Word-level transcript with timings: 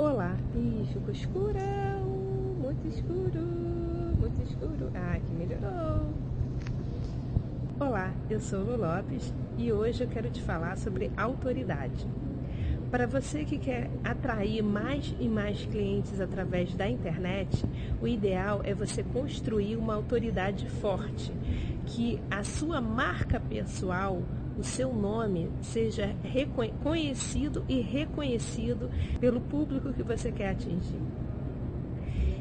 Olá, 0.00 0.34
e 0.54 0.86
ficou 0.86 1.12
escurão, 1.12 2.06
muito 2.58 2.88
escuro, 2.88 3.38
muito 4.18 4.42
escuro. 4.42 4.90
Ah, 4.94 5.20
que 5.20 5.30
melhorou. 5.34 6.14
Olá, 7.78 8.10
eu 8.30 8.40
sou 8.40 8.60
Lu 8.60 8.78
Lopes 8.78 9.30
e 9.58 9.70
hoje 9.70 10.02
eu 10.02 10.08
quero 10.08 10.30
te 10.30 10.40
falar 10.40 10.78
sobre 10.78 11.12
autoridade. 11.18 12.06
Para 12.90 13.06
você 13.06 13.44
que 13.44 13.58
quer 13.58 13.90
atrair 14.02 14.62
mais 14.62 15.14
e 15.20 15.28
mais 15.28 15.66
clientes 15.66 16.18
através 16.18 16.74
da 16.74 16.88
internet, 16.88 17.62
o 18.00 18.08
ideal 18.08 18.62
é 18.64 18.72
você 18.72 19.02
construir 19.02 19.76
uma 19.76 19.96
autoridade 19.96 20.66
forte, 20.66 21.30
que 21.84 22.18
a 22.30 22.42
sua 22.42 22.80
marca 22.80 23.38
pessoal 23.38 24.22
o 24.58 24.62
seu 24.62 24.92
nome 24.94 25.50
seja 25.60 26.14
conhecido 26.82 27.64
e 27.68 27.80
reconhecido 27.80 28.90
pelo 29.18 29.40
público 29.40 29.92
que 29.92 30.02
você 30.02 30.30
quer 30.30 30.50
atingir. 30.50 31.00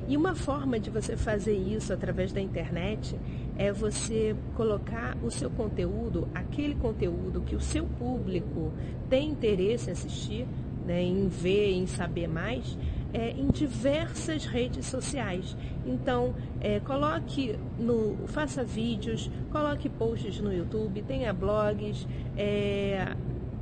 E 0.08 0.18
uma 0.18 0.34
forma 0.34 0.80
de 0.80 0.90
você 0.90 1.16
fazer 1.16 1.56
isso 1.56 1.94
através 1.94 2.34
da 2.34 2.42
internet 2.42 3.16
é 3.56 3.72
você 3.72 4.36
colocar 4.56 5.16
o 5.24 5.30
seu 5.30 5.52
conteúdo, 5.52 6.28
aquele 6.34 6.74
conteúdo 6.74 7.42
que 7.42 7.56
o 7.56 7.60
seu 7.60 7.86
público 7.86 8.74
tem 9.08 9.30
interesse 9.30 9.90
em 9.90 9.94
assistir, 9.94 10.48
né, 10.84 11.04
em 11.04 11.28
ver, 11.28 11.74
em 11.74 11.86
saber 11.86 12.28
mais, 12.28 12.76
é, 13.14 13.32
em 13.32 13.48
diversas 13.48 14.46
redes 14.46 14.86
sociais. 14.86 15.56
Então, 15.86 16.36
é, 16.62 16.80
coloque 16.80 17.58
no, 17.78 18.28
faça 18.28 18.64
vídeos, 18.64 19.30
coloque 19.52 19.90
posts 19.90 20.40
no 20.40 20.54
YouTube, 20.54 21.02
tenha 21.04 21.34
blogs, 21.34 22.08
é, 22.38 23.16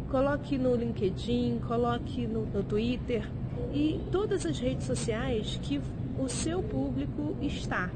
coloque 0.10 0.58
no 0.58 0.76
LinkedIn, 0.76 1.60
coloque 1.68 2.28
no, 2.28 2.46
no 2.46 2.64
Twitter 2.64 3.30
e 3.74 4.00
todas 4.12 4.46
as 4.46 4.60
redes 4.60 4.86
sociais 4.86 5.60
que 5.62 5.82
o 6.20 6.28
seu 6.28 6.62
público 6.62 7.36
está. 7.42 7.90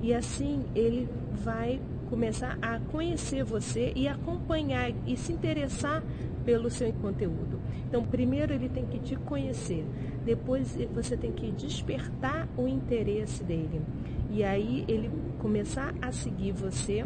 E 0.00 0.14
assim 0.14 0.64
ele 0.74 1.08
vai 1.32 1.80
começar 2.08 2.58
a 2.60 2.78
conhecer 2.78 3.44
você 3.44 3.92
e 3.94 4.08
acompanhar 4.08 4.92
e 5.06 5.16
se 5.16 5.32
interessar 5.32 6.02
pelo 6.44 6.70
seu 6.70 6.92
conteúdo. 6.94 7.60
Então, 7.86 8.04
primeiro 8.04 8.52
ele 8.52 8.68
tem 8.68 8.86
que 8.86 8.98
te 8.98 9.16
conhecer, 9.16 9.84
depois 10.24 10.76
você 10.94 11.16
tem 11.16 11.32
que 11.32 11.50
despertar 11.52 12.48
o 12.56 12.66
interesse 12.66 13.44
dele. 13.44 13.82
E 14.30 14.44
aí 14.44 14.84
ele 14.88 15.10
começar 15.38 15.94
a 16.00 16.12
seguir 16.12 16.52
você 16.52 17.04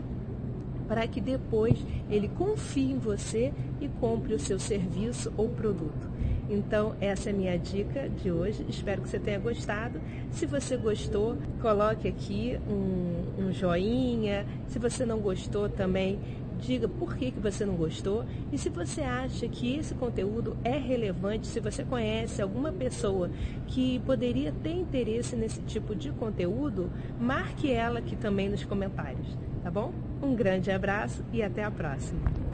para 0.89 1.07
que 1.07 1.21
depois 1.21 1.85
ele 2.11 2.29
confie 2.29 2.91
em 2.93 2.99
você 2.99 3.53
e 3.81 3.89
compre 3.89 4.35
o 4.35 4.39
seu 4.39 4.59
serviço 4.59 5.33
ou 5.37 5.49
produto. 5.49 6.11
Então, 6.53 6.95
essa 7.01 7.31
é 7.31 7.33
a 7.33 7.35
minha 7.35 7.59
dica 7.59 8.11
de 8.11 8.31
hoje. 8.31 8.63
Espero 8.69 9.01
que 9.01 9.09
você 9.09 9.19
tenha 9.19 9.39
gostado. 9.39 9.99
Se 10.31 10.45
você 10.45 10.77
gostou, 10.77 11.39
coloque 11.63 12.07
aqui 12.07 12.61
um, 12.69 13.47
um 13.47 13.53
joinha. 13.53 14.45
Se 14.69 14.79
você 14.79 15.07
não 15.07 15.19
gostou 15.19 15.71
também, 15.71 16.21
diga 16.61 16.87
por 16.87 17.17
que, 17.17 17.31
que 17.31 17.41
você 17.41 17.65
não 17.65 17.75
gostou 17.75 18.25
e 18.53 18.59
se 18.59 18.69
você 18.69 19.01
acha 19.01 19.49
que 19.49 19.77
esse 19.79 19.95
conteúdo 19.95 20.57
é 20.63 20.77
relevante, 20.77 21.47
se 21.47 21.59
você 21.59 21.83
conhece 21.85 22.41
alguma 22.41 22.71
pessoa 22.71 23.31
que 23.67 23.99
poderia 24.01 24.53
ter 24.63 24.73
interesse 24.73 25.35
nesse 25.35 25.61
tipo 25.63 25.95
de 25.95 26.13
conteúdo, 26.13 26.93
marque 27.19 27.73
ela 27.73 27.99
aqui 27.99 28.15
também 28.15 28.49
nos 28.49 28.63
comentários, 28.63 29.27
tá 29.65 29.71
bom? 29.71 29.93
Um 30.23 30.37
grande 30.37 30.71
abraço 30.71 31.25
e 31.33 31.43
até 31.43 31.65
a 31.65 31.71
próxima! 31.71 32.52